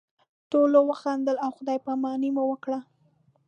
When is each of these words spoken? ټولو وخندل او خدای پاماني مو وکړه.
ټولو 0.51 0.79
وخندل 0.89 1.35
او 1.45 1.49
خدای 1.57 1.77
پاماني 1.85 2.29
مو 2.35 2.43
وکړه. 2.47 2.79